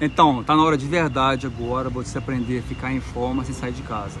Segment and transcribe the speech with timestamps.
[0.00, 3.72] Então, tá na hora de verdade agora você aprender a ficar em forma sem sair
[3.72, 4.18] de casa.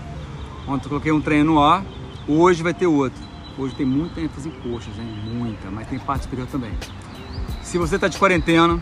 [0.66, 1.84] Ontem eu coloquei um treino no ar,
[2.26, 3.22] hoje vai ter outro.
[3.56, 5.06] Hoje tem muita ênfase em coxas, hein?
[5.24, 6.72] Muita, mas tem parte superior também.
[7.62, 8.78] Se você tá de quarentena,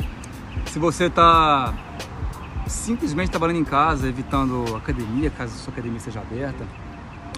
[0.67, 1.75] se você tá
[2.67, 6.67] simplesmente trabalhando em casa, evitando academia, caso a sua academia seja aberta,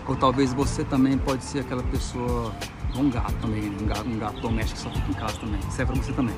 [0.06, 2.52] ou talvez você também pode ser aquela pessoa,
[2.96, 5.92] um gato também, um gato, um gato doméstico que só fica em casa também, serve
[5.92, 6.34] para você também.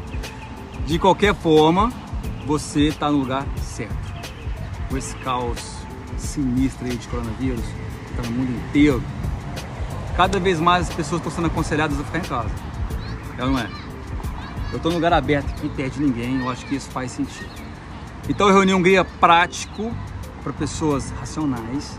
[0.87, 1.93] De qualquer forma,
[2.47, 3.95] você está no lugar certo.
[4.89, 5.81] Com esse caos
[6.17, 9.03] sinistro aí de coronavírus, que está no mundo inteiro,
[10.17, 12.51] cada vez mais as pessoas estão sendo aconselhadas a ficar em casa.
[13.39, 13.69] É não é?
[14.71, 17.51] Eu estou no lugar aberto que não perde ninguém, eu acho que isso faz sentido.
[18.29, 19.95] Então eu reuni um guia prático
[20.43, 21.99] para pessoas racionais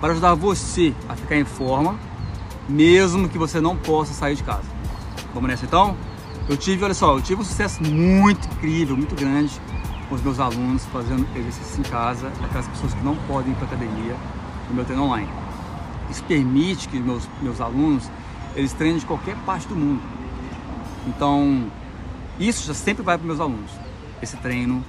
[0.00, 1.98] para ajudar você a ficar em forma,
[2.68, 4.68] mesmo que você não possa sair de casa.
[5.32, 5.96] Vamos nessa então?
[6.46, 9.58] Eu tive, olha só, eu tive um sucesso muito incrível, muito grande
[10.08, 13.64] com os meus alunos fazendo exercício em casa, aquelas pessoas que não podem ir para
[13.64, 14.14] academia
[14.68, 15.28] no meu treino online.
[16.10, 18.10] Isso permite que meus, meus alunos
[18.54, 20.02] eles treinem de qualquer parte do mundo.
[21.06, 21.66] Então,
[22.38, 23.70] isso já sempre vai para meus alunos.
[24.20, 24.84] Esse treino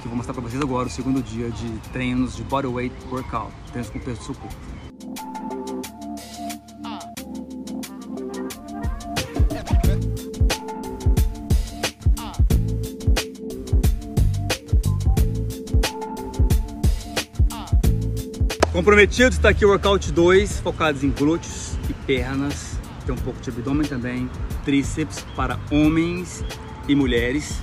[0.00, 3.52] que eu vou mostrar para vocês agora, o segundo dia de treinos de bodyweight workout,
[3.72, 4.56] treinos com peso do seu corpo.
[18.80, 23.50] Comprometido está aqui o workout 2, focados em glúteos e pernas, tem um pouco de
[23.50, 24.26] abdômen também,
[24.64, 26.42] tríceps para homens
[26.88, 27.60] e mulheres,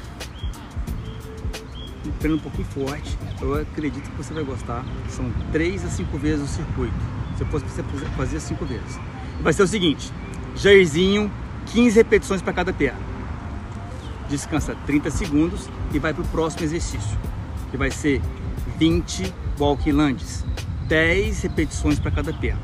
[2.05, 3.17] um treino um pouquinho forte.
[3.41, 4.85] Eu acredito que você vai gostar.
[5.09, 6.93] São 3 a 5 vezes o circuito.
[7.35, 7.83] Se eu fosse você
[8.15, 8.99] fazer 5 vezes.
[9.41, 10.13] Vai ser o seguinte:
[10.55, 11.31] jairzinho,
[11.73, 13.02] 15 repetições para cada perna.
[14.29, 17.17] Descansa 30 segundos e vai para o próximo exercício,
[17.71, 18.21] que vai ser
[18.77, 20.45] 20 walking lunges,
[20.87, 22.61] 10 repetições para cada perna.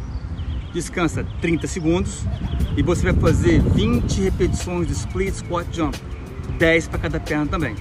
[0.73, 2.25] Descansa 30 segundos
[2.75, 5.97] e você vai fazer 20 repetições de split squat jump,
[6.57, 7.75] 10 para cada perna também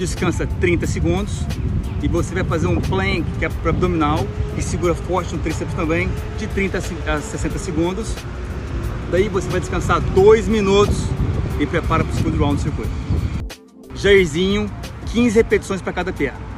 [0.00, 1.40] descansa 30 segundos
[2.02, 4.26] e você vai fazer um plank, que é para abdominal,
[4.56, 6.08] e segura forte no tríceps também,
[6.38, 8.14] de 30 a 60 segundos.
[9.10, 11.04] Daí você vai descansar 2 minutos
[11.58, 12.90] e prepara para o segundo round do circuito.
[13.94, 14.70] Jairzinho,
[15.12, 16.49] 15 repetições para cada perna.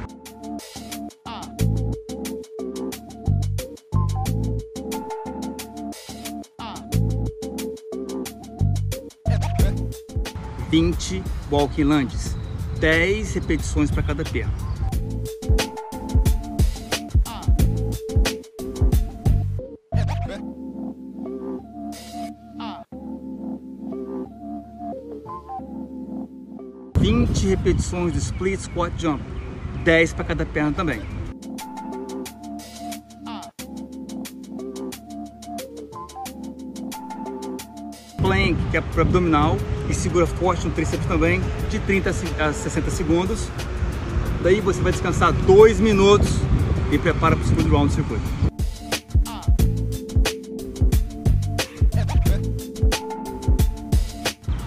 [10.72, 12.34] Vinte walking lunges.
[12.81, 14.50] 10 repetições para cada perna.
[26.99, 29.22] Vinte repetições de split squat jump,
[29.84, 31.22] 10 para cada perna também.
[38.22, 39.59] Plank, que é para abdominal,
[39.91, 43.49] e segura forte no tríceps também, de 30 a 60 segundos.
[44.43, 46.31] Daí você vai descansar 2 minutos
[46.91, 48.22] e prepara para o segundo round do circuito.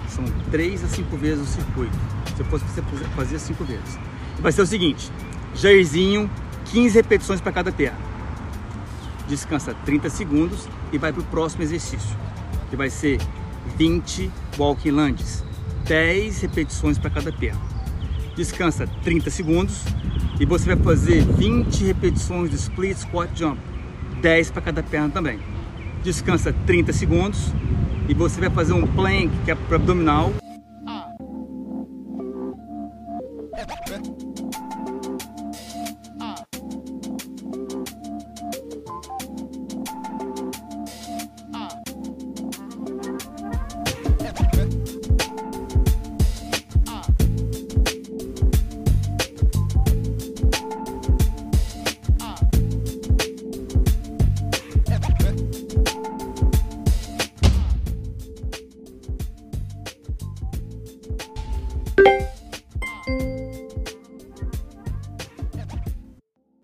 [0.08, 1.96] São 3 a 5 vezes o circuito.
[2.36, 2.82] Se eu fosse você
[3.16, 3.98] fazia 5 vezes.
[4.38, 5.10] Vai ser o seguinte,
[5.54, 6.30] jairzinho,
[6.66, 7.98] 15 repetições para cada perna.
[9.28, 12.16] Descansa 30 segundos e vai para o próximo exercício,
[12.70, 13.18] que vai ser
[13.76, 15.44] 20 walking lunges,
[15.84, 17.60] 10 repetições para cada perna.
[18.34, 19.82] Descansa 30 segundos
[20.40, 23.58] e você vai fazer 20 repetições de split squat jump,
[24.20, 25.38] 10 para cada perna também.
[26.02, 27.52] Descansa 30 segundos
[28.08, 30.32] e você vai fazer um plank que é para abdominal.
[30.86, 31.08] Ah.